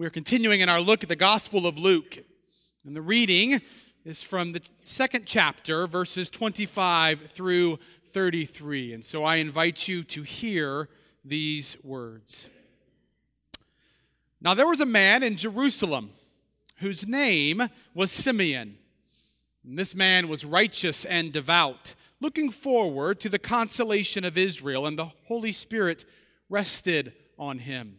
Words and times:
We're 0.00 0.08
continuing 0.08 0.60
in 0.60 0.70
our 0.70 0.80
look 0.80 1.02
at 1.02 1.10
the 1.10 1.14
Gospel 1.14 1.66
of 1.66 1.76
Luke. 1.76 2.16
And 2.86 2.96
the 2.96 3.02
reading 3.02 3.60
is 4.02 4.22
from 4.22 4.52
the 4.52 4.62
second 4.82 5.26
chapter, 5.26 5.86
verses 5.86 6.30
25 6.30 7.30
through 7.30 7.78
33. 8.14 8.94
And 8.94 9.04
so 9.04 9.24
I 9.24 9.36
invite 9.36 9.88
you 9.88 10.02
to 10.04 10.22
hear 10.22 10.88
these 11.22 11.76
words. 11.84 12.48
Now 14.40 14.54
there 14.54 14.66
was 14.66 14.80
a 14.80 14.86
man 14.86 15.22
in 15.22 15.36
Jerusalem 15.36 16.12
whose 16.78 17.06
name 17.06 17.64
was 17.92 18.10
Simeon. 18.10 18.78
And 19.64 19.78
this 19.78 19.94
man 19.94 20.28
was 20.28 20.46
righteous 20.46 21.04
and 21.04 21.30
devout, 21.30 21.94
looking 22.22 22.48
forward 22.48 23.20
to 23.20 23.28
the 23.28 23.38
consolation 23.38 24.24
of 24.24 24.38
Israel, 24.38 24.86
and 24.86 24.98
the 24.98 25.12
Holy 25.26 25.52
Spirit 25.52 26.06
rested 26.48 27.12
on 27.38 27.58
him. 27.58 27.98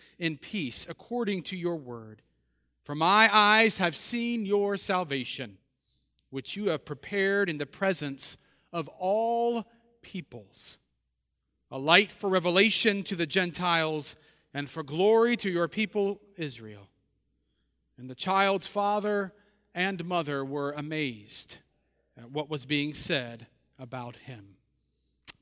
in 0.21 0.37
peace, 0.37 0.85
according 0.87 1.41
to 1.41 1.57
your 1.57 1.75
word. 1.75 2.21
For 2.83 2.93
my 2.93 3.27
eyes 3.33 3.79
have 3.79 3.95
seen 3.95 4.45
your 4.45 4.77
salvation, 4.77 5.57
which 6.29 6.55
you 6.55 6.69
have 6.69 6.85
prepared 6.85 7.49
in 7.49 7.57
the 7.57 7.65
presence 7.65 8.37
of 8.71 8.87
all 8.99 9.65
peoples, 10.03 10.77
a 11.71 11.79
light 11.79 12.11
for 12.11 12.29
revelation 12.29 13.01
to 13.03 13.15
the 13.15 13.25
Gentiles 13.25 14.15
and 14.53 14.69
for 14.69 14.83
glory 14.83 15.35
to 15.37 15.49
your 15.49 15.67
people 15.67 16.21
Israel. 16.37 16.87
And 17.97 18.07
the 18.09 18.15
child's 18.15 18.67
father 18.67 19.33
and 19.73 20.05
mother 20.05 20.45
were 20.45 20.71
amazed 20.71 21.57
at 22.15 22.29
what 22.29 22.49
was 22.49 22.67
being 22.67 22.93
said 22.93 23.47
about 23.79 24.17
him. 24.17 24.57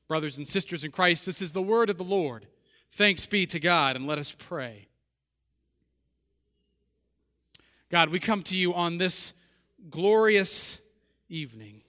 Brothers 0.08 0.38
and 0.38 0.48
sisters 0.48 0.84
in 0.84 0.90
Christ, 0.90 1.26
this 1.26 1.42
is 1.42 1.52
the 1.52 1.62
word 1.62 1.90
of 1.90 1.98
the 1.98 2.04
Lord. 2.04 2.46
Thanks 2.92 3.24
be 3.26 3.46
to 3.46 3.60
God, 3.60 3.96
and 3.96 4.06
let 4.06 4.18
us 4.18 4.34
pray. 4.36 4.88
God, 7.88 8.10
we 8.10 8.18
come 8.18 8.42
to 8.44 8.56
you 8.56 8.74
on 8.74 8.98
this 8.98 9.32
glorious 9.90 10.80
evening, 11.28 11.82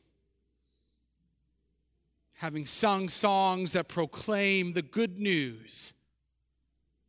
having 2.34 2.66
sung 2.66 3.10
songs 3.10 3.74
that 3.74 3.88
proclaim 3.88 4.74
the 4.74 4.82
good 4.82 5.20
news 5.20 5.94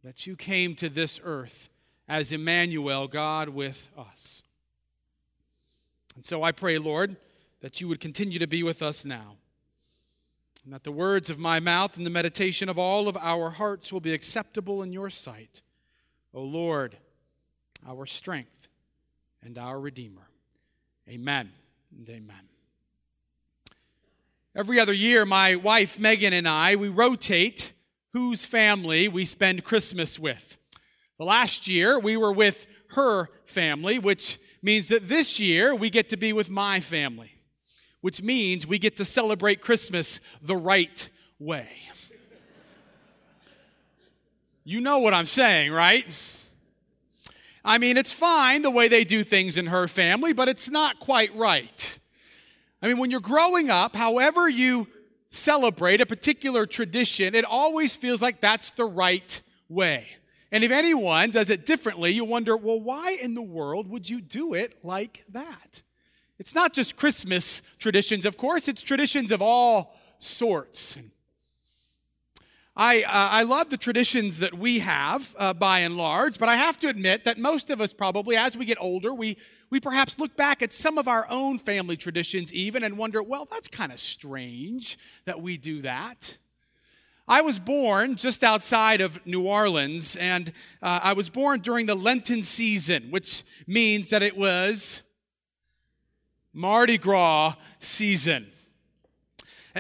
that 0.03 0.27
you 0.27 0.37
came 0.37 0.75
to 0.75 0.89
this 0.89 1.21
earth 1.23 1.69
as 2.09 2.33
Emmanuel, 2.33 3.09
God 3.09 3.51
with 3.51 3.91
us. 3.97 4.43
And 6.15 6.25
so 6.25 6.43
I 6.43 6.53
pray, 6.53 6.79
Lord, 6.79 7.17
that 7.61 7.81
you 7.81 7.89
would 7.89 8.01
continue 8.01 8.39
to 8.39 8.47
be 8.47 8.63
with 8.63 8.83
us 8.83 9.05
now 9.05 9.37
and 10.65 10.73
that 10.73 10.85
the 10.85 10.93
words 10.93 11.29
of 11.29 11.39
my 11.39 11.59
mouth 11.61 11.97
and 11.97 12.07
the 12.07 12.11
meditation 12.11 12.69
of 12.69 12.79
all 12.79 13.09
of 13.09 13.17
our 13.17 13.51
hearts 13.51 13.93
will 13.93 14.01
be 14.01 14.15
acceptable 14.15 14.83
in 14.83 14.93
your 14.93 15.11
sight. 15.11 15.63
O 16.33 16.43
Lord, 16.43 16.97
our 17.87 18.07
strength 18.07 18.69
and 19.43 19.59
our 19.59 19.81
Redeemer. 19.81 20.29
Amen 21.09 21.51
and 21.97 22.09
amen. 22.09 22.49
Every 24.55 24.79
other 24.79 24.93
year, 24.93 25.25
my 25.25 25.57
wife 25.57 25.99
Megan 25.99 26.33
and 26.33 26.47
I, 26.47 26.77
we 26.77 26.89
rotate 26.89 27.73
whose 28.13 28.45
family 28.45 29.09
we 29.09 29.25
spend 29.25 29.65
Christmas 29.65 30.19
with. 30.19 30.59
The 31.19 31.25
last 31.25 31.67
year, 31.67 31.99
we 31.99 32.17
were 32.17 32.33
with 32.33 32.67
her 32.91 33.31
family, 33.47 33.99
which 33.99 34.39
means 34.63 34.89
that 34.89 35.09
this 35.09 35.41
year 35.41 35.75
we 35.75 35.91
get 35.91 36.09
to 36.11 36.17
be 36.17 36.33
with 36.33 36.51
my 36.51 36.79
family 36.81 37.33
which 38.03 38.23
means 38.23 38.67
we 38.67 38.79
get 38.79 38.97
to 38.97 39.05
celebrate 39.05 39.63
Christmas 39.63 40.21
the 40.43 40.57
right 40.57 41.09
way. 41.39 41.69
You 44.65 44.81
know 44.81 44.99
what 44.99 45.15
I'm 45.15 45.27
saying, 45.27 45.73
right? 45.73 46.07
I 47.65 47.79
mean, 47.79 47.97
it's 47.97 48.13
fine 48.13 48.63
the 48.63 48.71
way 48.71 48.89
they 48.89 49.05
do 49.05 49.25
things 49.25 49.57
in 49.57 49.67
her 49.67 49.89
family, 49.89 50.33
but 50.33 50.49
it's 50.49 50.69
not 50.69 51.01
quite 51.01 51.35
right. 51.35 51.99
I 52.83 52.89
mean, 52.89 52.99
when 52.99 53.11
you're 53.11 53.21
growing 53.21 53.71
up, 53.71 53.97
however 53.97 54.49
you 54.49 54.89
celebrate 55.29 56.01
a 56.01 56.07
particular 56.07 56.67
tradition, 56.67 57.35
it 57.35 57.45
always 57.45 57.97
feels 57.97 58.21
like 58.21 58.41
that's 58.41 58.73
the 58.73 58.85
right 58.85 59.43
way. 59.69 60.09
And 60.51 60.63
if 60.63 60.71
anyone 60.71 61.31
does 61.31 61.51
it 61.51 61.65
differently, 61.65 62.11
you 62.11 62.25
wonder, 62.25 62.57
well, 62.57 62.81
why 62.81 63.17
in 63.21 63.35
the 63.35 63.43
world 63.43 63.89
would 63.89 64.11
you 64.11 64.21
do 64.21 64.55
it 64.55 64.85
like 64.85 65.25
that? 65.31 65.83
It's 66.43 66.57
not 66.57 66.73
just 66.73 66.97
Christmas 66.97 67.63
traditions, 67.79 68.27
of 68.27 68.37
course, 68.37 68.67
it's 68.67 68.83
traditions 68.83 69.31
of 69.31 69.41
all 69.41 69.95
sorts. 70.19 70.99
I, 72.75 73.03
uh, 73.03 73.05
I 73.13 73.45
love 73.45 73.71
the 73.71 73.77
traditions 73.77 74.41
that 74.41 74.53
we 74.53 74.81
have 74.81 75.37
uh, 75.39 75.55
by 75.55 75.79
and 75.79 75.97
large, 75.97 76.41
but 76.41 76.49
I 76.49 76.57
have 76.57 76.81
to 76.81 76.89
admit 76.89 77.23
that 77.27 77.39
most 77.39 77.71
of 77.71 77.81
us 77.81 77.93
probably, 77.93 78.37
as 78.37 78.59
we 78.59 78.65
get 78.65 78.77
older, 78.81 79.15
we, 79.15 79.37
we 79.71 79.79
perhaps 79.79 80.19
look 80.19 80.37
back 80.37 80.63
at 80.63 80.73
some 80.73 80.99
of 80.99 81.07
our 81.07 81.27
own 81.31 81.61
family 81.61 81.97
traditions 81.97 82.53
even 82.53 82.83
and 82.83 82.99
wonder, 82.99 83.23
well, 83.23 83.47
that's 83.49 83.69
kind 83.69 83.93
of 83.93 84.01
strange 84.01 84.99
that 85.27 85.41
we 85.41 85.57
do 85.57 85.81
that. 85.83 86.39
I 87.29 87.43
was 87.43 87.61
born 87.61 88.17
just 88.17 88.43
outside 88.43 89.01
of 89.01 89.25
New 89.25 89.43
Orleans, 89.43 90.17
and 90.17 90.53
uh, 90.83 90.99
I 91.05 91.13
was 91.13 91.31
born 91.31 91.61
during 91.61 91.87
the 91.87 91.95
Lenten 91.95 92.43
season, 92.43 93.13
which 93.13 93.45
means 93.69 94.11
that 94.11 94.23
it 94.23 94.37
was 94.37 95.05
Mardi 96.53 96.99
Gras 96.99 97.55
season. 97.81 98.49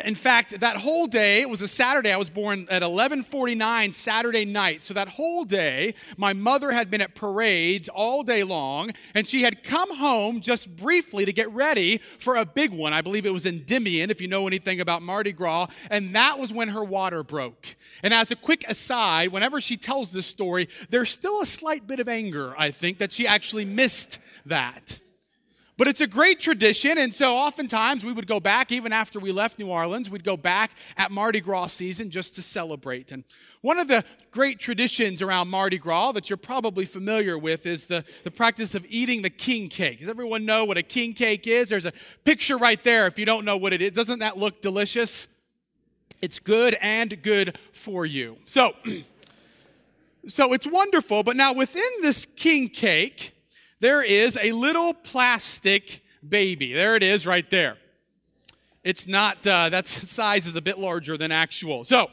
In 0.06 0.14
fact, 0.14 0.60
that 0.60 0.78
whole 0.78 1.06
day, 1.06 1.42
it 1.42 1.50
was 1.50 1.60
a 1.60 1.68
Saturday. 1.68 2.10
I 2.10 2.16
was 2.16 2.30
born 2.30 2.66
at 2.70 2.82
11:49 2.82 3.92
Saturday 3.92 4.46
night. 4.46 4.82
So 4.82 4.94
that 4.94 5.08
whole 5.08 5.44
day, 5.44 5.94
my 6.16 6.32
mother 6.32 6.72
had 6.72 6.90
been 6.90 7.02
at 7.02 7.14
parades 7.14 7.90
all 7.90 8.22
day 8.22 8.42
long, 8.42 8.92
and 9.14 9.28
she 9.28 9.42
had 9.42 9.62
come 9.62 9.94
home 9.98 10.40
just 10.40 10.74
briefly 10.76 11.26
to 11.26 11.32
get 11.32 11.50
ready 11.50 11.98
for 12.18 12.36
a 12.36 12.46
big 12.46 12.70
one. 12.70 12.94
I 12.94 13.02
believe 13.02 13.26
it 13.26 13.34
was 13.34 13.44
Endymion, 13.44 14.10
if 14.10 14.20
you 14.22 14.28
know 14.28 14.46
anything 14.46 14.80
about 14.80 15.02
Mardi 15.02 15.32
Gras, 15.32 15.66
and 15.90 16.14
that 16.16 16.38
was 16.38 16.54
when 16.54 16.68
her 16.68 16.84
water 16.84 17.22
broke. 17.22 17.76
And 18.02 18.14
as 18.14 18.30
a 18.30 18.36
quick 18.36 18.64
aside, 18.66 19.30
whenever 19.30 19.60
she 19.60 19.76
tells 19.76 20.12
this 20.12 20.26
story, 20.26 20.70
there's 20.88 21.10
still 21.10 21.42
a 21.42 21.46
slight 21.46 21.86
bit 21.86 22.00
of 22.00 22.08
anger, 22.08 22.54
I 22.56 22.70
think, 22.70 22.96
that 22.96 23.12
she 23.12 23.26
actually 23.26 23.66
missed 23.66 24.20
that. 24.46 25.00
But 25.82 25.88
it's 25.88 26.00
a 26.00 26.06
great 26.06 26.38
tradition, 26.38 26.96
and 26.96 27.12
so 27.12 27.34
oftentimes 27.34 28.04
we 28.04 28.12
would 28.12 28.28
go 28.28 28.38
back, 28.38 28.70
even 28.70 28.92
after 28.92 29.18
we 29.18 29.32
left 29.32 29.58
New 29.58 29.66
Orleans, 29.66 30.08
we'd 30.08 30.22
go 30.22 30.36
back 30.36 30.70
at 30.96 31.10
Mardi 31.10 31.40
Gras 31.40 31.72
season 31.72 32.08
just 32.08 32.36
to 32.36 32.40
celebrate. 32.42 33.10
And 33.10 33.24
one 33.62 33.80
of 33.80 33.88
the 33.88 34.04
great 34.30 34.60
traditions 34.60 35.20
around 35.20 35.48
Mardi 35.48 35.78
Gras 35.78 36.12
that 36.12 36.30
you're 36.30 36.36
probably 36.36 36.84
familiar 36.84 37.36
with 37.36 37.66
is 37.66 37.86
the, 37.86 38.04
the 38.22 38.30
practice 38.30 38.76
of 38.76 38.86
eating 38.88 39.22
the 39.22 39.28
king 39.28 39.68
cake. 39.68 39.98
Does 39.98 40.08
everyone 40.08 40.46
know 40.46 40.64
what 40.64 40.78
a 40.78 40.84
king 40.84 41.14
cake 41.14 41.48
is? 41.48 41.70
There's 41.70 41.84
a 41.84 41.92
picture 42.22 42.56
right 42.56 42.84
there 42.84 43.08
if 43.08 43.18
you 43.18 43.26
don't 43.26 43.44
know 43.44 43.56
what 43.56 43.72
it 43.72 43.82
is. 43.82 43.90
Doesn't 43.90 44.20
that 44.20 44.38
look 44.38 44.62
delicious? 44.62 45.26
It's 46.20 46.38
good 46.38 46.76
and 46.80 47.20
good 47.24 47.58
for 47.72 48.06
you. 48.06 48.36
So, 48.46 48.76
so 50.28 50.52
it's 50.52 50.68
wonderful, 50.68 51.24
but 51.24 51.34
now 51.34 51.52
within 51.52 51.90
this 52.02 52.24
king 52.36 52.68
cake, 52.68 53.31
there 53.82 54.00
is 54.00 54.38
a 54.40 54.52
little 54.52 54.94
plastic 54.94 56.04
baby. 56.26 56.72
There 56.72 56.94
it 56.94 57.02
is 57.02 57.26
right 57.26 57.50
there. 57.50 57.76
It's 58.84 59.08
not, 59.08 59.44
uh, 59.44 59.68
that 59.70 59.86
size 59.86 60.46
is 60.46 60.54
a 60.54 60.62
bit 60.62 60.78
larger 60.78 61.18
than 61.18 61.32
actual. 61.32 61.84
So, 61.84 62.08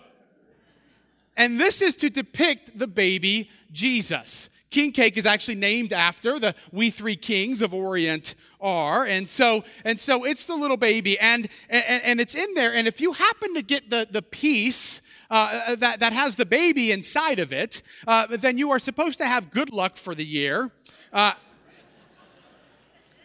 and 1.38 1.60
this 1.60 1.84
is 1.84 1.96
to 1.98 2.10
depict 2.10 2.78
the 2.78 2.88
baby 2.88 3.52
Jesus. 3.72 4.50
King 4.72 4.92
cake 4.92 5.16
is 5.16 5.28
actually 5.28 5.56
named 5.56 5.94
after 5.94 6.40
the 6.40 6.56
we 6.72 6.90
three 6.90 7.16
kings 7.16 7.62
of 7.62 7.72
Orient 7.72 8.34
are. 8.60 9.06
And 9.06 9.28
so, 9.28 9.64
and 9.86 10.00
so 10.00 10.26
it's 10.26 10.48
the 10.48 10.56
little 10.56 10.76
baby 10.76 11.20
and, 11.20 11.48
and, 11.70 12.04
and 12.04 12.20
it's 12.20 12.34
in 12.34 12.56
there. 12.56 12.74
And 12.74 12.88
if 12.88 13.00
you 13.00 13.14
happen 13.14 13.54
to 13.54 13.62
get 13.62 13.92
the, 13.92 14.08
the 14.10 14.24
piece 14.24 15.04
uh, 15.30 15.76
that, 15.76 16.00
that 16.00 16.14
has 16.14 16.36
the 16.36 16.48
baby 16.48 16.92
inside 16.92 17.38
of 17.38 17.54
it, 17.54 17.84
uh, 18.08 18.26
then 18.28 18.58
you 18.58 18.72
are 18.72 18.80
supposed 18.80 19.20
to 19.20 19.28
have 19.28 19.52
good 19.52 19.72
luck 19.72 19.98
for 19.98 20.16
the 20.16 20.26
year. 20.26 20.72
Uh, 21.14 21.34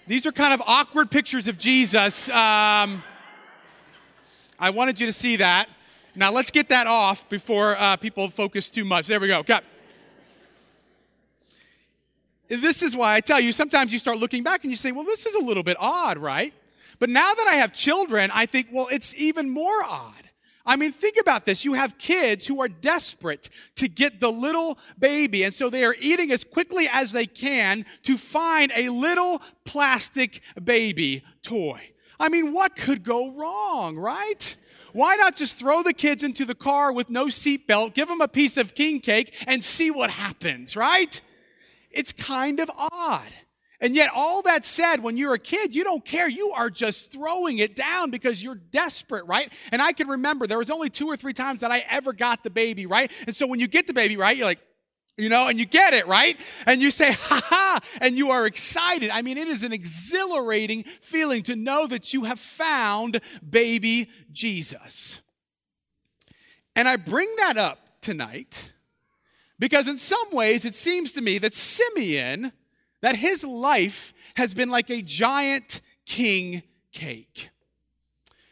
these 0.07 0.27
are 0.27 0.33
kind 0.33 0.53
of 0.53 0.63
awkward 0.67 1.11
pictures 1.11 1.49
of 1.49 1.59
Jesus. 1.59 2.29
Um, 2.29 3.03
I 4.59 4.71
wanted 4.71 5.01
you 5.01 5.07
to 5.07 5.13
see 5.13 5.37
that. 5.37 5.69
Now 6.15 6.31
let's 6.31 6.51
get 6.51 6.69
that 6.69 6.87
off 6.87 7.29
before 7.29 7.77
uh, 7.77 7.97
people 7.97 8.29
focus 8.29 8.71
too 8.71 8.85
much. 8.85 9.07
There 9.07 9.19
we 9.19 9.29
go. 9.29 9.43
This 12.49 12.83
is 12.83 12.95
why 12.95 13.15
I 13.15 13.21
tell 13.21 13.41
you, 13.41 13.53
sometimes 13.53 13.93
you 13.93 13.99
start 13.99 14.19
looking 14.19 14.43
back 14.43 14.63
and 14.63 14.71
you 14.71 14.77
say, 14.77 14.93
well, 14.93 15.05
this 15.05 15.27
is 15.27 15.35
a 15.35 15.45
little 15.45 15.63
bit 15.63 15.77
odd, 15.81 16.19
right? 16.19 16.53
But 16.99 17.09
now 17.09 17.33
that 17.33 17.47
I 17.49 17.57
have 17.57 17.73
children, 17.73 18.31
I 18.33 18.47
think, 18.47 18.69
well, 18.71 18.89
it's 18.93 19.15
even 19.17 19.51
more 19.51 19.83
odd. 19.85 20.31
I 20.67 20.77
mean, 20.77 20.93
think 20.93 21.17
about 21.21 21.45
this. 21.45 21.65
You 21.65 21.75
have 21.75 21.99
kids 21.99 22.47
who 22.47 22.61
are 22.63 22.69
desperate 22.69 23.51
to 23.77 23.89
get 23.89 24.21
the 24.21 24.33
little 24.33 24.79
baby, 24.99 25.43
and 25.43 25.53
so 25.53 25.69
they 25.69 25.85
are 25.85 25.95
eating 26.01 26.31
as 26.31 26.43
quickly 26.43 26.89
as 26.91 27.13
they 27.13 27.27
can 27.27 27.85
to 28.05 28.17
find 28.17 28.73
a 28.75 28.89
little 28.89 29.43
plastic 29.65 30.41
baby 30.63 31.23
toy. 31.43 31.81
I 32.19 32.29
mean, 32.31 32.53
what 32.53 32.77
could 32.77 33.03
go 33.05 33.33
wrong, 33.33 33.97
right? 33.97 34.57
Why 34.95 35.17
not 35.17 35.37
just 35.37 35.59
throw 35.59 35.83
the 35.83 35.93
kids 35.93 36.23
into 36.23 36.45
the 36.45 36.55
car 36.55 36.93
with 36.93 37.11
no 37.11 37.27
seatbelt, 37.27 37.95
give 37.95 38.09
them 38.09 38.21
a 38.21 38.29
piece 38.29 38.57
of 38.57 38.75
king 38.75 39.01
cake, 39.01 39.35
and 39.47 39.63
see 39.63 39.91
what 39.91 40.09
happens, 40.09 40.77
right? 40.77 41.21
It's 41.91 42.13
kind 42.13 42.61
of 42.61 42.71
odd. 42.79 43.33
And 43.81 43.95
yet, 43.95 44.11
all 44.15 44.43
that 44.43 44.65
said, 44.65 45.03
when 45.03 45.17
you're 45.17 45.35
a 45.35 45.39
kid, 45.39 45.75
you 45.75 45.85
don't 45.85 46.05
care. 46.05 46.29
You 46.29 46.53
are 46.57 46.71
just 46.71 47.13
throwing 47.13 47.59
it 47.59 47.75
down 47.75 48.11
because 48.11 48.43
you're 48.43 48.55
desperate, 48.55 49.27
right? 49.27 49.53
And 49.73 49.83
I 49.83 49.93
can 49.93 50.09
remember 50.09 50.47
there 50.47 50.59
was 50.59 50.71
only 50.71 50.91
two 50.91 51.09
or 51.09 51.17
three 51.17 51.33
times 51.33 51.61
that 51.61 51.73
I 51.73 51.85
ever 51.91 52.13
got 52.13 52.45
the 52.45 52.51
baby, 52.51 52.87
right? 52.87 53.13
And 53.27 53.35
so 53.35 53.47
when 53.47 53.61
you 53.61 53.67
get 53.67 53.87
the 53.87 53.93
baby, 53.93 54.17
right, 54.17 54.37
you're 54.37 54.47
like, 54.47 54.61
you 55.17 55.29
know, 55.29 55.49
and 55.49 55.59
you 55.59 55.65
get 55.65 55.95
it, 55.95 56.07
right? 56.07 56.39
And 56.67 56.81
you 56.81 56.91
say, 56.91 57.13
ha 57.19 57.41
ha, 57.45 57.81
and 58.01 58.17
you 58.17 58.31
are 58.31 58.47
excited. 58.47 59.11
I 59.11 59.23
mean, 59.23 59.39
it 59.39 59.49
is 59.49 59.65
an 59.65 59.73
exhilarating 59.73 60.85
feeling 60.85 61.43
to 61.45 61.57
know 61.57 61.87
that 61.87 62.13
you 62.13 62.25
have 62.25 62.39
found 62.39 63.21
baby 63.49 64.09
Jesus. 64.33 65.21
And 66.77 66.89
I 66.89 66.97
bring 66.97 67.33
that 67.39 67.57
up 67.57 68.01
tonight 68.01 68.73
because, 69.59 69.87
in 69.87 69.97
some 69.97 70.31
ways, 70.33 70.65
it 70.65 70.75
seems 70.75 71.13
to 71.13 71.21
me 71.21 71.39
that 71.39 71.55
Simeon 71.55 72.53
that 73.05 73.17
his 73.17 73.45
life 73.45 74.15
has 74.35 74.55
been 74.55 74.71
like 74.71 74.89
a 74.89 75.03
giant 75.03 75.83
king 76.07 76.63
cake. 76.91 77.51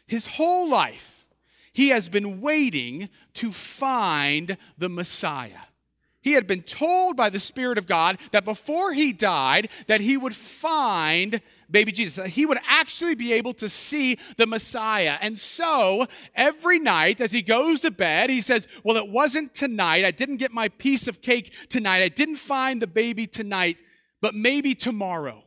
His 0.05 0.27
whole 0.27 0.69
life, 0.69 1.25
he 1.71 1.89
has 1.89 2.07
been 2.07 2.39
waiting 2.39 3.09
to 3.33 3.51
find 3.51 4.55
the 4.77 4.89
Messiah. 4.89 5.65
He 6.21 6.33
had 6.33 6.45
been 6.45 6.61
told 6.61 7.17
by 7.17 7.31
the 7.31 7.39
Spirit 7.39 7.79
of 7.79 7.87
God 7.87 8.19
that 8.29 8.45
before 8.45 8.93
he 8.93 9.11
died, 9.11 9.69
that 9.87 10.01
he 10.01 10.17
would 10.17 10.35
find 10.35 11.41
baby 11.71 11.91
Jesus, 11.91 12.17
that 12.17 12.27
he 12.27 12.45
would 12.45 12.59
actually 12.67 13.15
be 13.15 13.33
able 13.33 13.55
to 13.55 13.67
see 13.67 14.19
the 14.37 14.45
Messiah. 14.45 15.17
And 15.19 15.35
so 15.35 16.05
every 16.35 16.77
night 16.77 17.21
as 17.21 17.31
he 17.31 17.41
goes 17.41 17.81
to 17.81 17.89
bed, 17.89 18.29
he 18.29 18.39
says, 18.39 18.67
Well, 18.83 18.97
it 18.97 19.09
wasn't 19.09 19.55
tonight. 19.55 20.05
I 20.05 20.11
didn't 20.11 20.37
get 20.37 20.51
my 20.51 20.69
piece 20.69 21.07
of 21.07 21.23
cake 21.23 21.69
tonight. 21.69 22.03
I 22.03 22.09
didn't 22.09 22.35
find 22.35 22.79
the 22.79 22.85
baby 22.85 23.25
tonight 23.25 23.79
but 24.23 24.33
maybe 24.33 24.73
tomorrow. 24.73 25.43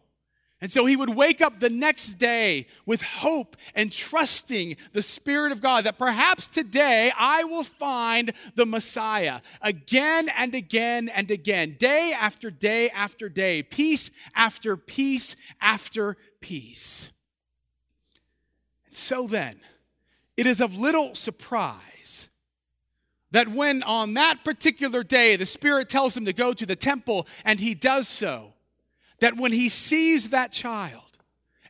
And 0.60 0.70
so 0.70 0.84
he 0.84 0.96
would 0.96 1.14
wake 1.14 1.40
up 1.40 1.60
the 1.60 1.70
next 1.70 2.16
day 2.16 2.66
with 2.84 3.00
hope 3.00 3.56
and 3.74 3.90
trusting 3.90 4.76
the 4.92 5.00
Spirit 5.00 5.50
of 5.50 5.62
God 5.62 5.84
that 5.84 5.96
perhaps 5.96 6.46
today 6.46 7.10
I 7.16 7.44
will 7.44 7.64
find 7.64 8.34
the 8.54 8.66
Messiah 8.66 9.40
again 9.62 10.28
and 10.36 10.54
again 10.54 11.08
and 11.08 11.30
again, 11.30 11.76
day 11.78 12.12
after 12.14 12.50
day 12.50 12.90
after 12.90 13.30
day, 13.30 13.62
piece 13.62 14.10
after 14.34 14.76
piece 14.76 15.36
after 15.58 16.18
piece. 16.42 17.14
And 18.84 18.94
so 18.94 19.26
then, 19.26 19.58
it 20.36 20.46
is 20.46 20.60
of 20.60 20.76
little 20.76 21.14
surprise 21.14 22.28
that 23.30 23.48
when 23.48 23.82
on 23.82 24.12
that 24.14 24.44
particular 24.44 25.02
day 25.02 25.36
the 25.36 25.46
Spirit 25.46 25.88
tells 25.88 26.14
him 26.14 26.26
to 26.26 26.34
go 26.34 26.52
to 26.52 26.66
the 26.66 26.76
temple 26.76 27.26
and 27.42 27.58
he 27.58 27.74
does 27.74 28.06
so, 28.06 28.52
that 29.20 29.36
when 29.36 29.52
he 29.52 29.68
sees 29.68 30.30
that 30.30 30.52
child, 30.52 31.02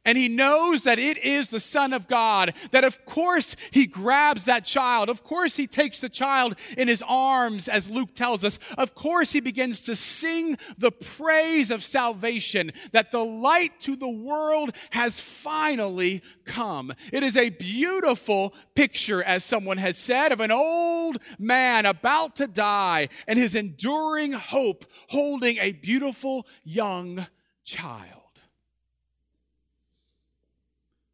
and 0.06 0.16
he 0.16 0.28
knows 0.28 0.84
that 0.84 1.00
it 1.00 1.19
is 1.19 1.50
the 1.50 1.60
Son 1.60 1.93
of 1.93 2.06
God, 2.06 2.54
that 2.70 2.84
of 2.84 3.04
course 3.04 3.56
he 3.72 3.87
grabs 3.87 4.44
that 4.44 4.64
child. 4.64 5.10
Of 5.10 5.25
course 5.25 5.56
he 5.56 5.66
takes 5.66 6.00
the 6.00 6.08
child 6.08 6.54
in 6.78 6.87
his 6.87 7.02
arms, 7.06 7.66
as 7.66 7.90
Luke 7.90 8.14
tells 8.14 8.44
us. 8.44 8.60
Of 8.78 8.94
course 8.94 9.32
he 9.32 9.40
begins 9.40 9.81
to 9.82 9.96
sing 9.96 10.56
the 10.78 10.93
praise 10.93 11.72
of 11.72 11.82
salvation, 11.82 12.70
that 12.93 13.10
the 13.10 13.25
light 13.25 13.81
to 13.81 13.96
the 13.96 14.08
world 14.08 14.76
has 14.90 15.19
finally 15.19 16.22
come. 16.44 16.93
It 17.12 17.25
is 17.25 17.37
a 17.37 17.50
beautiful 17.50 18.54
picture, 18.76 19.25
as 19.25 19.44
someone 19.44 19.78
has 19.78 19.98
said, 19.98 20.31
of 20.31 20.38
an 20.38 20.52
old 20.52 21.19
man 21.37 21.84
about 21.84 22.37
to 22.37 22.46
die 22.46 23.08
and 23.26 23.40
his 23.40 23.56
enduring 23.56 24.32
hope 24.32 24.84
holding 25.08 25.56
a 25.58 25.72
beautiful 25.72 26.46
young 26.62 27.26
child. 27.66 28.22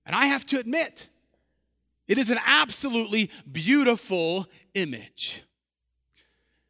And 0.06 0.14
I 0.14 0.26
have 0.26 0.46
to 0.46 0.60
admit, 0.60 1.08
it 2.06 2.18
is 2.18 2.30
an 2.30 2.38
absolutely 2.46 3.30
beautiful 3.50 4.46
image. 4.74 5.42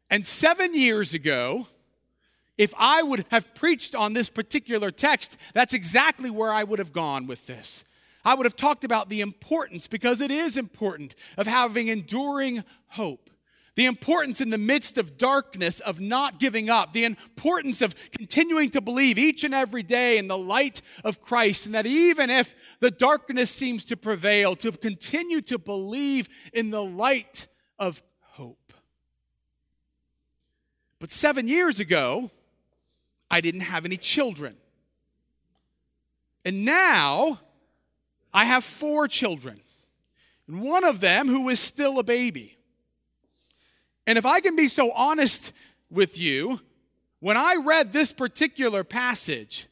And 0.09 0.25
seven 0.25 0.73
years 0.73 1.13
ago, 1.13 1.67
if 2.57 2.73
I 2.77 3.01
would 3.01 3.25
have 3.31 3.53
preached 3.55 3.95
on 3.95 4.13
this 4.13 4.29
particular 4.29 4.91
text, 4.91 5.37
that's 5.53 5.73
exactly 5.73 6.29
where 6.29 6.51
I 6.51 6.63
would 6.63 6.79
have 6.79 6.93
gone 6.93 7.25
with 7.25 7.47
this. 7.47 7.83
I 8.23 8.35
would 8.35 8.45
have 8.45 8.55
talked 8.55 8.83
about 8.83 9.09
the 9.09 9.21
importance, 9.21 9.87
because 9.87 10.21
it 10.21 10.31
is 10.31 10.55
important, 10.55 11.15
of 11.37 11.47
having 11.47 11.87
enduring 11.87 12.63
hope 12.89 13.29
the 13.75 13.85
importance 13.85 14.39
in 14.39 14.51
the 14.51 14.57
midst 14.57 14.97
of 14.97 15.17
darkness 15.17 15.79
of 15.79 15.99
not 15.99 16.39
giving 16.39 16.69
up, 16.69 16.93
the 16.93 17.05
importance 17.05 17.81
of 17.81 17.95
continuing 18.11 18.69
to 18.69 18.81
believe 18.81 19.17
each 19.17 19.43
and 19.43 19.53
every 19.53 19.81
day 19.81 20.17
in 20.17 20.27
the 20.27 20.37
light 20.37 20.81
of 21.03 21.21
Christ, 21.21 21.65
and 21.65 21.73
that 21.73 21.87
even 21.87 22.29
if 22.29 22.55
the 22.79 22.91
darkness 22.91 23.49
seems 23.49 23.83
to 23.85 23.97
prevail, 23.97 24.55
to 24.57 24.71
continue 24.71 25.41
to 25.41 25.57
believe 25.57 26.29
in 26.53 26.69
the 26.69 26.83
light 26.83 27.47
of 27.79 28.01
hope. 28.21 28.73
But 30.99 31.09
seven 31.09 31.47
years 31.47 31.79
ago, 31.79 32.29
I 33.31 33.41
didn't 33.41 33.61
have 33.61 33.85
any 33.85 33.97
children. 33.97 34.55
And 36.45 36.63
now 36.63 37.39
I 38.31 38.45
have 38.45 38.63
four 38.63 39.07
children, 39.07 39.61
and 40.47 40.61
one 40.61 40.83
of 40.83 40.99
them 40.99 41.27
who 41.27 41.49
is 41.49 41.59
still 41.59 41.97
a 41.97 42.03
baby. 42.03 42.57
And 44.05 44.17
if 44.17 44.25
I 44.25 44.39
can 44.39 44.55
be 44.55 44.67
so 44.67 44.91
honest 44.91 45.53
with 45.89 46.19
you, 46.19 46.59
when 47.19 47.37
I 47.37 47.55
read 47.63 47.93
this 47.93 48.11
particular 48.11 48.83
passage, 48.83 49.67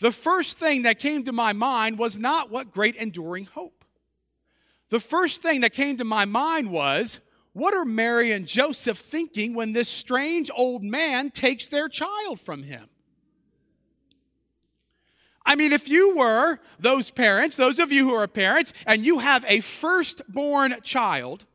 the 0.00 0.12
first 0.12 0.58
thing 0.58 0.82
that 0.82 0.98
came 0.98 1.24
to 1.24 1.32
my 1.32 1.52
mind 1.52 1.98
was 1.98 2.18
not 2.18 2.50
what 2.50 2.72
great 2.72 2.96
enduring 2.96 3.46
hope. 3.46 3.84
The 4.90 5.00
first 5.00 5.40
thing 5.40 5.60
that 5.60 5.72
came 5.72 5.96
to 5.98 6.04
my 6.04 6.24
mind 6.24 6.70
was, 6.70 7.20
what 7.52 7.74
are 7.74 7.84
Mary 7.84 8.32
and 8.32 8.46
Joseph 8.46 8.98
thinking 8.98 9.54
when 9.54 9.72
this 9.72 9.88
strange 9.88 10.50
old 10.54 10.82
man 10.82 11.30
takes 11.30 11.68
their 11.68 11.88
child 11.88 12.40
from 12.40 12.64
him? 12.64 12.88
I 15.44 15.56
mean, 15.56 15.72
if 15.72 15.88
you 15.88 16.16
were 16.16 16.58
those 16.78 17.10
parents, 17.10 17.56
those 17.56 17.78
of 17.78 17.90
you 17.90 18.08
who 18.08 18.14
are 18.14 18.28
parents, 18.28 18.72
and 18.86 19.04
you 19.04 19.20
have 19.20 19.44
a 19.48 19.60
firstborn 19.60 20.74
child, 20.82 21.46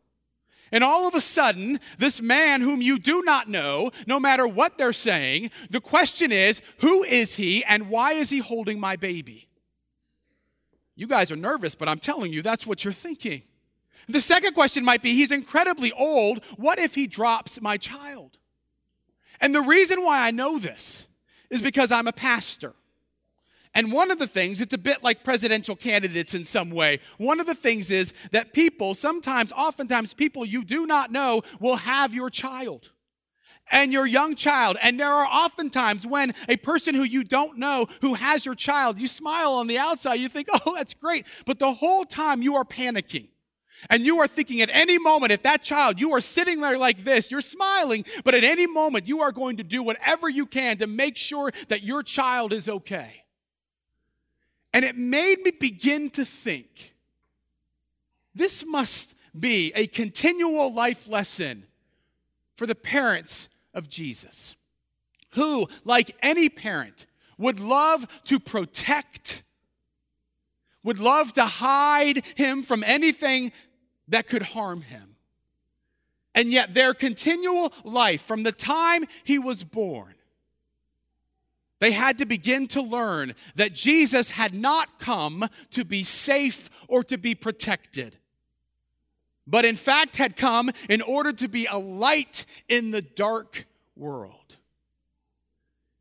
and 0.76 0.84
all 0.84 1.08
of 1.08 1.16
a 1.16 1.22
sudden, 1.22 1.80
this 2.00 2.22
man 2.22 2.60
whom 2.60 2.82
you 2.82 3.00
do 3.00 3.22
not 3.24 3.48
know, 3.48 3.92
no 4.08 4.20
matter 4.20 4.46
what 4.46 4.78
they're 4.78 4.92
saying, 4.92 5.50
the 5.70 5.80
question 5.80 6.34
is, 6.34 6.62
who 6.80 7.02
is 7.06 7.36
he 7.36 7.64
and 7.64 7.90
why 7.90 8.12
is 8.12 8.30
he 8.30 8.40
holding 8.40 8.78
my 8.78 8.98
baby? 8.98 9.48
You 10.94 11.08
guys 11.08 11.32
are 11.32 11.38
nervous, 11.38 11.76
but 11.76 11.88
I'm 11.88 12.00
telling 12.00 12.34
you, 12.34 12.42
that's 12.42 12.68
what 12.68 12.84
you're 12.84 12.92
thinking. 12.92 13.44
The 14.10 14.20
second 14.20 14.54
question 14.54 14.84
might 14.84 15.02
be, 15.02 15.14
he's 15.14 15.32
incredibly 15.32 15.94
old. 15.94 16.44
What 16.58 16.78
if 16.78 16.94
he 16.94 17.08
drops 17.08 17.62
my 17.62 17.78
child? 17.78 18.38
And 19.40 19.56
the 19.56 19.62
reason 19.62 20.04
why 20.04 20.28
I 20.28 20.32
know 20.32 20.60
this 20.60 21.08
is 21.50 21.62
because 21.62 21.90
I'm 21.90 22.10
a 22.10 22.14
pastor. 22.14 22.74
And 23.76 23.92
one 23.92 24.10
of 24.10 24.20
the 24.20 24.26
things, 24.26 24.62
it's 24.62 24.74
a 24.74 24.78
bit 24.78 25.04
like 25.04 25.26
presidential 25.26 25.76
candidates 25.76 26.34
in 26.34 26.46
some 26.46 26.70
way. 26.72 27.02
One 27.18 27.42
of 27.42 27.46
the 27.46 27.54
things 27.54 27.92
is 27.92 28.14
that 28.32 28.54
people, 28.54 28.96
sometimes, 28.96 29.52
oftentimes, 29.52 30.14
people 30.14 30.46
you 30.46 30.64
do 30.64 30.88
not 30.88 31.12
know 31.12 31.42
will 31.60 31.76
have 31.76 32.14
your 32.14 32.30
child 32.30 32.92
and 33.70 33.92
your 33.92 34.06
young 34.06 34.36
child. 34.36 34.78
And 34.82 34.98
there 34.98 35.10
are 35.10 35.26
oftentimes 35.26 36.08
when 36.08 36.34
a 36.48 36.56
person 36.56 36.96
who 36.96 37.04
you 37.04 37.26
don't 37.26 37.58
know 37.58 37.88
who 38.00 38.14
has 38.14 38.46
your 38.46 38.56
child, 38.56 38.98
you 38.98 39.10
smile 39.10 39.52
on 39.52 39.68
the 39.68 39.78
outside, 39.78 40.16
you 40.16 40.30
think, 40.30 40.48
oh, 40.54 40.76
that's 40.76 40.94
great. 40.94 41.28
But 41.46 41.60
the 41.60 41.74
whole 41.74 42.06
time 42.06 42.42
you 42.42 42.56
are 42.56 42.66
panicking. 42.66 43.28
And 43.90 44.06
you 44.06 44.20
are 44.20 44.28
thinking 44.28 44.62
at 44.62 44.70
any 44.72 44.98
moment, 44.98 45.34
if 45.34 45.44
that 45.44 45.62
child, 45.62 46.00
you 46.00 46.14
are 46.14 46.22
sitting 46.22 46.62
there 46.62 46.78
like 46.78 47.04
this, 47.04 47.30
you're 47.30 47.42
smiling, 47.42 48.06
but 48.24 48.34
at 48.34 48.46
any 48.46 48.68
moment 48.68 49.06
you 49.06 49.20
are 49.20 49.34
going 49.34 49.58
to 49.58 49.64
do 49.64 49.84
whatever 49.84 50.30
you 50.30 50.46
can 50.46 50.78
to 50.78 50.88
make 50.88 51.18
sure 51.18 51.52
that 51.68 51.84
your 51.84 52.02
child 52.02 52.54
is 52.54 52.70
okay. 52.70 53.25
And 54.76 54.84
it 54.84 54.98
made 54.98 55.40
me 55.40 55.52
begin 55.52 56.10
to 56.12 56.26
think 56.26 56.94
this 58.36 58.66
must 58.66 59.16
be 59.38 59.72
a 59.74 59.88
continual 59.88 60.74
life 60.74 61.08
lesson 61.08 61.64
for 62.58 62.66
the 62.66 62.76
parents 62.76 63.48
of 63.74 63.90
Jesus, 63.90 64.58
who, 65.32 65.70
like 65.86 66.14
any 66.22 66.50
parent, 66.50 67.06
would 67.38 67.58
love 67.58 68.06
to 68.26 68.38
protect, 68.38 69.44
would 70.84 71.00
love 71.00 71.32
to 71.34 71.46
hide 71.46 72.26
him 72.36 72.62
from 72.62 72.84
anything 72.86 73.54
that 74.10 74.28
could 74.28 74.44
harm 74.44 74.82
him. 74.82 75.16
And 76.34 76.52
yet, 76.52 76.74
their 76.74 76.94
continual 76.94 77.72
life 77.86 78.26
from 78.26 78.44
the 78.44 78.52
time 78.52 79.06
he 79.24 79.40
was 79.40 79.64
born, 79.64 80.15
they 81.80 81.92
had 81.92 82.18
to 82.20 82.26
begin 82.26 82.68
to 82.70 82.82
learn 82.82 83.34
that 83.56 83.74
Jesus 83.74 84.32
had 84.32 84.54
not 84.54 85.00
come 85.00 85.46
to 85.72 85.84
be 85.84 86.04
safe 86.04 86.70
or 86.88 87.04
to 87.04 87.18
be 87.18 87.36
protected, 87.36 88.18
but 89.46 89.66
in 89.66 89.76
fact 89.76 90.16
had 90.16 90.36
come 90.36 90.72
in 90.90 91.02
order 91.02 91.34
to 91.34 91.48
be 91.48 91.68
a 91.70 91.78
light 91.78 92.46
in 92.70 92.92
the 92.92 93.02
dark 93.02 93.66
world. 93.96 94.40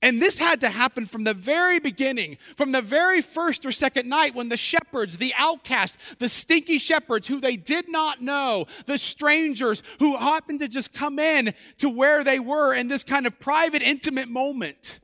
And 0.01 0.21
this 0.21 0.39
had 0.39 0.61
to 0.61 0.69
happen 0.69 1.07
from 1.07 1.25
the 1.25 1.33
very 1.33 1.81
beginning, 1.81 2.37
from 2.57 2.73
the 2.73 2.83
very 2.83 3.23
first 3.23 3.65
or 3.65 3.73
second 3.73 4.07
night 4.07 4.35
when 4.35 4.51
the 4.51 4.57
shepherds, 4.57 5.17
the 5.17 5.33
outcasts, 5.39 6.15
the 6.17 6.29
stinky 6.29 6.77
shepherds 6.77 7.27
who 7.27 7.41
they 7.41 7.57
did 7.57 7.89
not 7.89 8.21
know, 8.21 8.67
the 8.85 8.99
strangers 8.99 9.83
who 10.01 10.15
happened 10.19 10.61
to 10.61 10.69
just 10.69 10.93
come 10.93 11.19
in 11.19 11.55
to 11.79 11.89
where 11.89 12.23
they 12.23 12.39
were 12.39 12.75
in 12.75 12.89
this 12.89 13.03
kind 13.03 13.27
of 13.27 13.41
private, 13.41 13.81
intimate 13.81 14.29
moment 14.29 15.01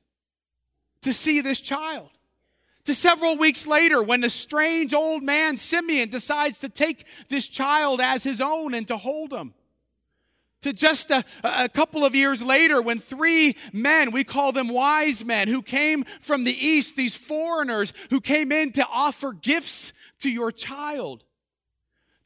to 1.02 1.12
see 1.12 1.40
this 1.40 1.60
child. 1.60 2.10
To 2.84 2.94
several 2.94 3.36
weeks 3.36 3.66
later, 3.66 4.02
when 4.02 4.22
the 4.22 4.30
strange 4.30 4.94
old 4.94 5.22
man 5.22 5.56
Simeon 5.56 6.08
decides 6.08 6.60
to 6.60 6.68
take 6.68 7.04
this 7.28 7.46
child 7.46 8.00
as 8.00 8.24
his 8.24 8.40
own 8.40 8.74
and 8.74 8.88
to 8.88 8.96
hold 8.96 9.32
him 9.32 9.54
to 10.62 10.72
just 10.72 11.10
a, 11.10 11.24
a, 11.42 11.68
couple 11.68 12.04
of 12.04 12.14
years 12.14 12.42
later 12.42 12.82
when 12.82 12.98
three 12.98 13.56
men, 13.72 14.10
we 14.10 14.24
call 14.24 14.52
them 14.52 14.68
wise 14.68 15.24
men, 15.24 15.48
who 15.48 15.62
came 15.62 16.04
from 16.20 16.44
the 16.44 16.52
east, 16.52 16.96
these 16.96 17.14
foreigners 17.14 17.92
who 18.10 18.20
came 18.20 18.52
in 18.52 18.72
to 18.72 18.86
offer 18.90 19.32
gifts 19.32 19.92
to 20.20 20.30
your 20.30 20.52
child. 20.52 21.24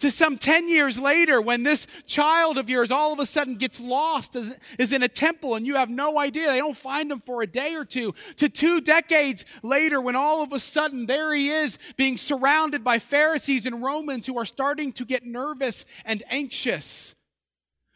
To 0.04 0.10
some 0.10 0.36
10 0.36 0.68
years 0.68 0.98
later, 0.98 1.40
when 1.40 1.62
this 1.62 1.86
child 2.04 2.58
of 2.58 2.68
yours 2.68 2.90
all 2.90 3.14
of 3.14 3.20
a 3.20 3.24
sudden 3.24 3.54
gets 3.54 3.80
lost, 3.80 4.36
is, 4.36 4.54
is 4.78 4.92
in 4.92 5.02
a 5.02 5.08
temple, 5.08 5.54
and 5.54 5.66
you 5.66 5.76
have 5.76 5.88
no 5.88 6.18
idea, 6.18 6.48
they 6.48 6.58
don't 6.58 6.76
find 6.76 7.10
him 7.10 7.20
for 7.20 7.40
a 7.40 7.46
day 7.46 7.74
or 7.74 7.86
two. 7.86 8.14
To 8.36 8.50
two 8.50 8.82
decades 8.82 9.46
later, 9.62 10.02
when 10.02 10.14
all 10.14 10.42
of 10.42 10.52
a 10.52 10.58
sudden 10.58 11.06
there 11.06 11.32
he 11.32 11.48
is 11.48 11.78
being 11.96 12.18
surrounded 12.18 12.84
by 12.84 12.98
Pharisees 12.98 13.64
and 13.64 13.82
Romans 13.82 14.26
who 14.26 14.36
are 14.36 14.44
starting 14.44 14.92
to 14.92 15.06
get 15.06 15.24
nervous 15.24 15.86
and 16.04 16.22
anxious 16.28 17.14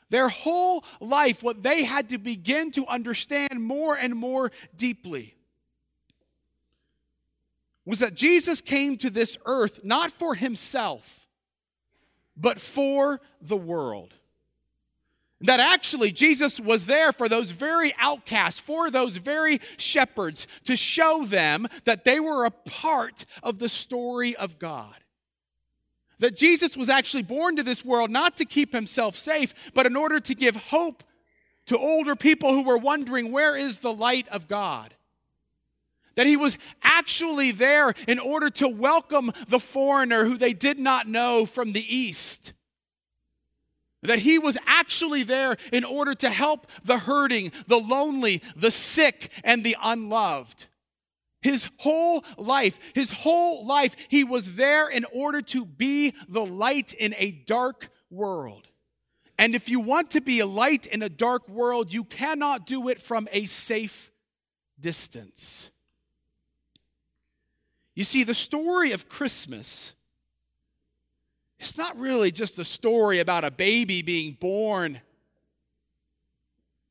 their 0.08 0.30
whole 0.30 0.86
life, 1.02 1.42
what 1.42 1.62
they 1.62 1.84
had 1.84 2.08
to 2.08 2.16
begin 2.16 2.72
to 2.72 2.86
understand 2.86 3.62
more 3.62 3.94
and 3.94 4.14
more 4.14 4.50
deeply 4.74 5.34
was 7.84 7.98
that 7.98 8.14
Jesus 8.14 8.62
came 8.62 8.96
to 8.96 9.10
this 9.10 9.36
earth 9.44 9.84
not 9.84 10.10
for 10.10 10.34
himself, 10.36 11.27
but 12.38 12.60
for 12.60 13.20
the 13.40 13.56
world. 13.56 14.14
That 15.42 15.60
actually 15.60 16.10
Jesus 16.10 16.58
was 16.58 16.86
there 16.86 17.12
for 17.12 17.28
those 17.28 17.52
very 17.52 17.92
outcasts, 17.98 18.60
for 18.60 18.90
those 18.90 19.18
very 19.18 19.60
shepherds, 19.76 20.46
to 20.64 20.76
show 20.76 21.24
them 21.24 21.68
that 21.84 22.04
they 22.04 22.18
were 22.18 22.44
a 22.44 22.50
part 22.50 23.24
of 23.42 23.58
the 23.58 23.68
story 23.68 24.34
of 24.34 24.58
God. 24.58 24.94
That 26.18 26.36
Jesus 26.36 26.76
was 26.76 26.88
actually 26.88 27.22
born 27.22 27.54
to 27.56 27.62
this 27.62 27.84
world 27.84 28.10
not 28.10 28.36
to 28.38 28.44
keep 28.44 28.72
himself 28.72 29.14
safe, 29.14 29.70
but 29.74 29.86
in 29.86 29.94
order 29.94 30.18
to 30.18 30.34
give 30.34 30.56
hope 30.56 31.04
to 31.66 31.78
older 31.78 32.16
people 32.16 32.52
who 32.52 32.64
were 32.64 32.78
wondering, 32.78 33.30
where 33.30 33.54
is 33.54 33.78
the 33.78 33.92
light 33.92 34.26
of 34.28 34.48
God? 34.48 34.94
That 36.18 36.26
he 36.26 36.36
was 36.36 36.58
actually 36.82 37.52
there 37.52 37.94
in 38.08 38.18
order 38.18 38.50
to 38.50 38.66
welcome 38.66 39.30
the 39.46 39.60
foreigner 39.60 40.24
who 40.24 40.36
they 40.36 40.52
did 40.52 40.76
not 40.76 41.06
know 41.06 41.46
from 41.46 41.70
the 41.70 41.96
east. 41.96 42.54
That 44.02 44.18
he 44.18 44.36
was 44.36 44.58
actually 44.66 45.22
there 45.22 45.56
in 45.72 45.84
order 45.84 46.16
to 46.16 46.28
help 46.28 46.66
the 46.82 46.98
hurting, 46.98 47.52
the 47.68 47.78
lonely, 47.78 48.42
the 48.56 48.72
sick, 48.72 49.30
and 49.44 49.62
the 49.62 49.76
unloved. 49.80 50.66
His 51.40 51.70
whole 51.76 52.24
life, 52.36 52.80
his 52.96 53.12
whole 53.12 53.64
life, 53.64 53.94
he 54.08 54.24
was 54.24 54.56
there 54.56 54.88
in 54.88 55.04
order 55.12 55.40
to 55.40 55.64
be 55.64 56.14
the 56.28 56.44
light 56.44 56.94
in 56.94 57.14
a 57.16 57.30
dark 57.30 57.90
world. 58.10 58.66
And 59.38 59.54
if 59.54 59.68
you 59.68 59.78
want 59.78 60.10
to 60.10 60.20
be 60.20 60.40
a 60.40 60.46
light 60.46 60.84
in 60.84 61.00
a 61.00 61.08
dark 61.08 61.48
world, 61.48 61.92
you 61.92 62.02
cannot 62.02 62.66
do 62.66 62.88
it 62.88 63.00
from 63.00 63.28
a 63.30 63.44
safe 63.44 64.10
distance. 64.80 65.70
You 67.98 68.04
see, 68.04 68.22
the 68.22 68.32
story 68.32 68.92
of 68.92 69.08
Christmas, 69.08 69.92
it's 71.58 71.76
not 71.76 71.98
really 71.98 72.30
just 72.30 72.56
a 72.60 72.64
story 72.64 73.18
about 73.18 73.42
a 73.42 73.50
baby 73.50 74.02
being 74.02 74.36
born 74.38 75.00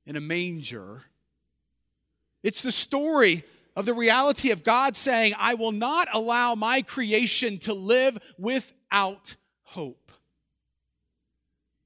in 0.06 0.18
a 0.18 0.20
manger. 0.20 1.04
It's 2.44 2.62
the 2.62 2.74
story 2.74 3.46
of 3.74 3.86
the 3.86 3.94
reality 3.94 4.52
of 4.52 4.66
God 4.66 4.98
saying, 4.98 5.34
I 5.40 5.54
will 5.54 5.72
not 5.72 6.10
allow 6.12 6.56
my 6.56 6.82
creation 6.82 7.58
to 7.60 7.74
live 7.74 8.18
without 8.38 9.38
hope. 9.64 10.07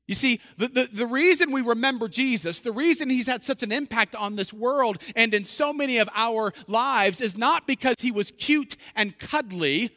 You 0.08 0.16
see, 0.16 0.42
the, 0.58 0.68
the, 0.68 0.90
the, 0.92 1.06
reason 1.06 1.52
we 1.52 1.62
remember 1.62 2.08
Jesus, 2.08 2.60
the 2.60 2.72
reason 2.72 3.10
he's 3.10 3.28
had 3.28 3.44
such 3.44 3.64
an 3.64 3.72
impact 3.72 4.16
on 4.16 4.36
this 4.36 4.52
world 4.52 5.02
and 5.16 5.34
in 5.34 5.44
so 5.44 5.72
many 5.72 6.00
of 6.00 6.10
our 6.16 6.52
lives 6.68 7.22
is 7.22 7.38
not 7.38 7.66
because 7.66 7.96
he 8.00 8.12
was 8.12 8.32
cute 8.32 8.76
and 8.96 9.18
cuddly, 9.18 9.90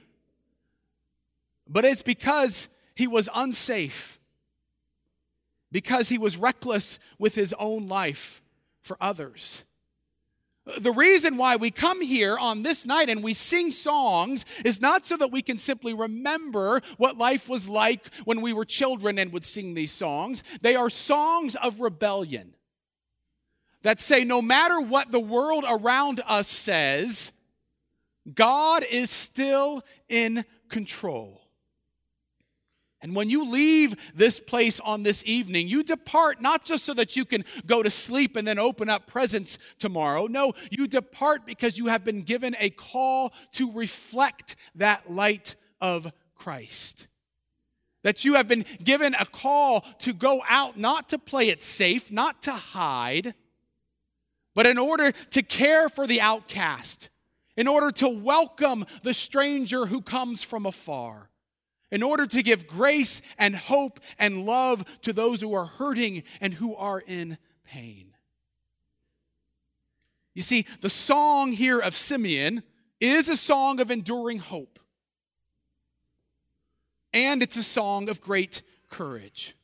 but 1.69 1.85
it's 1.85 2.03
because 2.03 2.69
he 2.95 3.07
was 3.07 3.29
unsafe, 3.35 4.21
because 5.73 6.11
he 6.11 6.19
was 6.19 6.37
reckless 6.37 6.99
with 7.19 7.35
his 7.35 7.53
own 7.55 7.87
life 7.87 8.41
for 8.83 8.97
others. 9.01 9.65
The 10.81 10.93
reason 10.93 11.37
why 11.37 11.57
we 11.57 11.71
come 11.71 12.01
here 12.01 12.39
on 12.39 12.63
this 12.63 12.87
night 12.87 13.11
and 13.11 13.23
we 13.23 13.35
sing 13.35 13.71
songs 13.71 14.47
is 14.65 14.81
not 14.81 15.05
so 15.05 15.17
that 15.19 15.31
we 15.31 15.43
can 15.43 15.59
simply 15.59 15.93
remember 15.93 16.81
what 16.97 17.19
life 17.19 17.51
was 17.51 17.69
like 17.69 18.07
when 18.25 18.41
we 18.41 18.55
were 18.55 18.65
children 18.65 19.19
and 19.19 19.31
would 19.33 19.45
sing 19.45 19.75
these 19.75 19.93
songs. 19.93 20.43
They 20.63 20.75
are 20.75 20.89
songs 20.89 21.55
of 21.57 21.83
rebellion 21.83 22.55
that 23.83 23.99
say 23.99 24.25
no 24.25 24.41
matter 24.41 24.81
what 24.81 25.11
the 25.11 25.21
world 25.21 25.67
around 25.69 26.23
us 26.27 26.49
says, 26.49 27.33
God 28.35 28.85
is 28.91 29.11
still 29.11 29.83
in 30.09 30.47
control. 30.71 31.44
And 33.05 33.15
when 33.15 33.29
you 33.29 33.45
leave 33.45 33.95
this 34.15 34.41
place 34.41 34.81
on 34.81 35.03
this 35.03 35.23
evening, 35.27 35.69
you 35.69 35.83
depart 35.83 36.41
not 36.41 36.65
just 36.65 36.87
so 36.87 36.95
that 36.95 37.17
you 37.17 37.27
can 37.27 37.45
go 37.67 37.83
to 37.83 37.91
sleep 37.91 38.35
and 38.35 38.49
then 38.49 38.59
open 38.59 38.89
up 38.89 39.07
presents 39.07 39.59
tomorrow. 39.79 40.27
No, 40.27 40.55
you 40.71 40.89
depart 40.89 41.45
because 41.45 41.77
you 41.77 41.89
have 41.89 42.03
been 42.03 42.23
given 42.23 42.57
a 42.59 42.71
call 42.71 43.35
to 43.53 43.71
reflect 43.73 44.57
that 44.77 45.13
light 45.13 45.55
of 45.83 46.11
Christ. 46.35 47.07
That 48.05 48.25
you 48.25 48.37
have 48.37 48.49
been 48.49 48.65
given 48.83 49.15
a 49.21 49.27
call 49.27 49.83
to 49.99 50.15
go 50.15 50.41
out, 50.49 50.79
not 50.79 51.11
to 51.11 51.19
play 51.19 51.51
it 51.51 51.61
safe, 51.61 52.11
not 52.11 52.41
to 52.45 52.53
hide, 52.53 53.35
but 54.55 54.65
in 54.65 54.79
order 54.79 55.13
to 55.13 55.43
care 55.43 55.91
for 55.91 56.07
the 56.07 56.23
outcast, 56.23 57.11
in 57.55 57.69
order 57.69 57.91
to 57.91 58.09
welcome 58.09 58.87
the 59.03 59.13
stranger 59.13 59.85
who 59.85 60.01
comes 60.01 60.43
from 60.43 60.65
afar 60.65 61.29
in 61.95 62.03
order 62.03 62.27
to 62.27 62.43
give 62.43 62.67
grace 62.67 63.23
and 63.39 63.55
hope 63.55 64.01
and 64.19 64.45
love 64.45 64.85
to 65.03 65.13
those 65.13 65.41
who 65.41 65.55
are 65.55 65.65
hurting 65.65 66.25
and 66.41 66.53
who 66.53 66.75
are 66.75 67.01
in 67.07 67.39
pain. 67.65 68.09
You 70.35 70.43
see, 70.43 70.67
the 70.81 70.91
song 70.91 71.53
here 71.53 71.79
of 71.79 71.95
Simeon 71.95 72.65
is 73.01 73.29
a 73.29 73.37
song 73.37 73.79
of 73.79 73.93
enduring 73.93 74.41
hope, 74.41 74.81
and 77.13 77.45
it's 77.45 77.57
a 77.57 77.63
song 77.63 78.09
of 78.09 78.21
great 78.21 78.63
courage. 78.91 79.55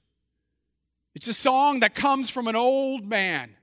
It's 1.16 1.26
a 1.26 1.34
song 1.34 1.80
that 1.80 1.96
comes 1.96 2.30
from 2.30 2.46
an 2.46 2.54
old 2.54 3.08
man 3.08 3.56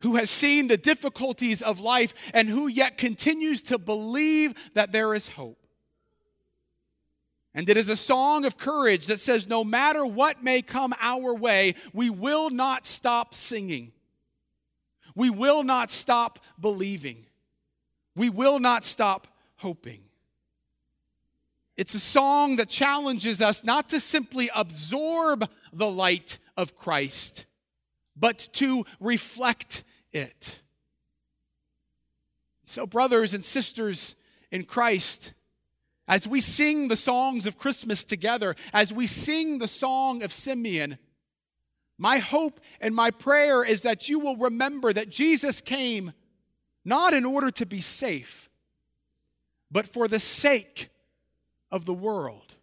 who 0.00 0.16
has 0.16 0.30
seen 0.30 0.68
the 0.68 0.78
difficulties 0.78 1.60
of 1.60 1.80
life 1.80 2.30
and 2.32 2.48
who 2.48 2.66
yet 2.66 2.96
continues 2.96 3.62
to 3.64 3.76
believe 3.78 4.54
that 4.72 4.92
there 4.92 5.12
is 5.12 5.28
hope. 5.28 5.67
And 7.54 7.68
it 7.68 7.76
is 7.76 7.88
a 7.88 7.96
song 7.96 8.44
of 8.44 8.56
courage 8.56 9.06
that 9.06 9.20
says, 9.20 9.48
no 9.48 9.64
matter 9.64 10.04
what 10.04 10.44
may 10.44 10.62
come 10.62 10.94
our 11.00 11.34
way, 11.34 11.74
we 11.92 12.10
will 12.10 12.50
not 12.50 12.86
stop 12.86 13.34
singing. 13.34 13.92
We 15.14 15.30
will 15.30 15.64
not 15.64 15.90
stop 15.90 16.38
believing. 16.60 17.26
We 18.14 18.30
will 18.30 18.60
not 18.60 18.84
stop 18.84 19.26
hoping. 19.56 20.02
It's 21.76 21.94
a 21.94 22.00
song 22.00 22.56
that 22.56 22.68
challenges 22.68 23.40
us 23.40 23.64
not 23.64 23.88
to 23.90 24.00
simply 24.00 24.50
absorb 24.54 25.48
the 25.72 25.90
light 25.90 26.38
of 26.56 26.76
Christ, 26.76 27.46
but 28.16 28.48
to 28.54 28.84
reflect 28.98 29.84
it. 30.12 30.60
So, 32.64 32.86
brothers 32.86 33.32
and 33.32 33.44
sisters 33.44 34.16
in 34.50 34.64
Christ, 34.64 35.32
as 36.08 36.26
we 36.26 36.40
sing 36.40 36.88
the 36.88 36.96
songs 36.96 37.46
of 37.46 37.58
Christmas 37.58 38.04
together, 38.04 38.56
as 38.72 38.92
we 38.92 39.06
sing 39.06 39.58
the 39.58 39.68
song 39.68 40.22
of 40.22 40.32
Simeon, 40.32 40.98
my 41.98 42.18
hope 42.18 42.60
and 42.80 42.94
my 42.94 43.10
prayer 43.10 43.62
is 43.62 43.82
that 43.82 44.08
you 44.08 44.18
will 44.18 44.36
remember 44.36 44.92
that 44.92 45.10
Jesus 45.10 45.60
came 45.60 46.12
not 46.84 47.12
in 47.12 47.26
order 47.26 47.50
to 47.50 47.66
be 47.66 47.80
safe, 47.80 48.48
but 49.70 49.86
for 49.86 50.08
the 50.08 50.20
sake 50.20 50.88
of 51.70 51.84
the 51.84 51.92
world. 51.92 52.54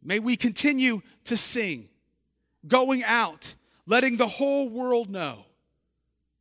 May 0.00 0.20
we 0.20 0.36
continue 0.36 1.00
to 1.24 1.36
sing, 1.36 1.88
going 2.68 3.02
out, 3.04 3.54
letting 3.86 4.16
the 4.16 4.28
whole 4.28 4.68
world 4.68 5.10
know 5.10 5.46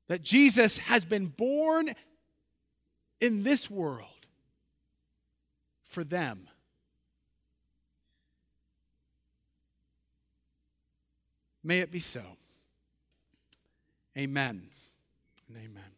that 0.08 0.22
Jesus 0.22 0.78
has 0.78 1.06
been 1.06 1.28
born 1.28 1.92
in 3.20 3.44
this 3.44 3.70
world 3.70 4.11
for 5.92 6.06
them. 6.06 6.48
May 11.64 11.80
it 11.80 11.92
be 11.92 12.00
so. 12.00 12.22
Amen 14.18 14.70
and 15.48 15.58
amen. 15.58 15.91